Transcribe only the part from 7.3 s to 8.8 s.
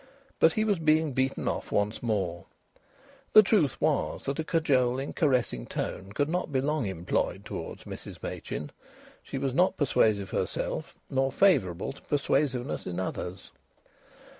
towards Mrs Machin.